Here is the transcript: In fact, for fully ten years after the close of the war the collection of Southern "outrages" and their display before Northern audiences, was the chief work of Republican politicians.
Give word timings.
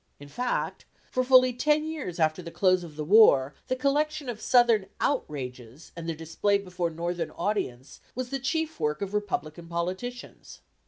In 0.19 0.29
fact, 0.29 0.85
for 1.11 1.23
fully 1.23 1.53
ten 1.53 1.83
years 1.85 2.19
after 2.19 2.41
the 2.41 2.49
close 2.49 2.83
of 2.83 2.95
the 2.95 3.03
war 3.05 3.53
the 3.67 3.75
collection 3.75 4.29
of 4.29 4.41
Southern 4.41 4.87
"outrages" 4.99 5.91
and 5.95 6.09
their 6.09 6.15
display 6.15 6.57
before 6.57 6.89
Northern 6.89 7.29
audiences, 7.29 7.99
was 8.15 8.31
the 8.31 8.39
chief 8.39 8.79
work 8.79 9.03
of 9.03 9.13
Republican 9.13 9.67
politicians. 9.67 10.61